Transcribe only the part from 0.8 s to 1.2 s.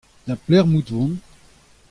o vont?